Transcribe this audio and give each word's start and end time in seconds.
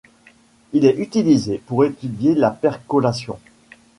Il 0.73 0.85
est 0.85 0.97
utilisé 0.99 1.59
pour 1.67 1.85
étudier 1.85 2.33
la 2.33 2.49
percolation. 2.49 3.37